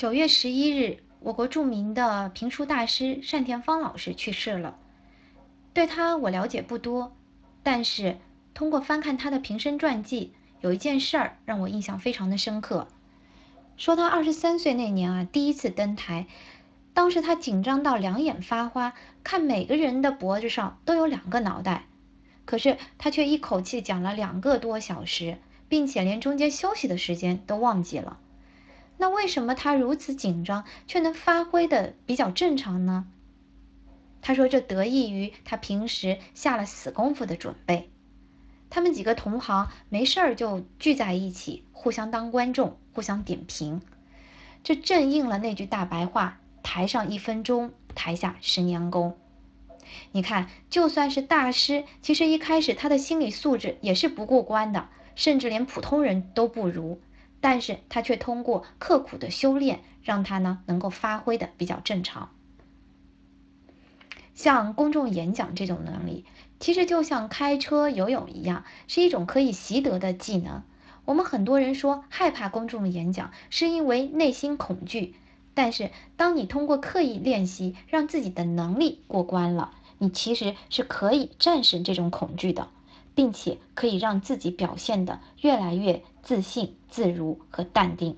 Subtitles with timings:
[0.00, 4.78] 九月十一日，我国著名的评书大师单田芳老师去世了。
[5.74, 7.14] 对他我了解不多，
[7.62, 8.16] 但是
[8.54, 10.32] 通过翻看他的平生传记，
[10.62, 12.88] 有一件事儿让我印象非常的深刻。
[13.76, 16.26] 说他二十三岁那年啊，第一次登台，
[16.94, 21.84] 当时他紧张到两眼发花，看每个人的脖子上都有两个脑袋，
[22.46, 25.36] 可是他却一口气讲了两个多小时，
[25.68, 28.16] 并且连中间休息的时间都忘记了。
[29.00, 33.06] 那为什么他如此紧张却能发挥的比较正常呢？
[34.20, 37.88] 他说这得益于他平时下了死功夫的准备。
[38.68, 43.80] 他们几个同行没事儿就聚在一起，互相当观众，互相点评。
[44.62, 49.16] 这正应了那句大白话：台上一分钟，台下十年功。
[50.12, 57.00] 你看，就算是大师，其实一开始他的心理素质也是不过关的，甚至连普通人都不如。
[57.40, 62.30] 但是他却通过刻苦的修炼，让他呢能够发挥的比较正常。
[64.34, 66.24] 像公众演讲这种能力，
[66.58, 70.62] 其实就像开车、游泳一样，是一种可以习得的技能。
[71.04, 75.14] 我们很多人说害怕公众演讲，是因为内心恐惧。
[75.52, 82.68] 但是当你通过刻意练习，让自己的能力过关了，你其实是可以战胜这种恐惧的。
[83.20, 88.16] 并且可以让自己表现得越来越自信、自如和淡定。